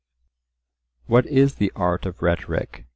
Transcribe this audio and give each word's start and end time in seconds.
"What 1.05 1.27
is 1.27 1.57
the 1.57 1.71
art 1.75 2.07
of 2.07 2.23
Rhetoric?" 2.23 2.85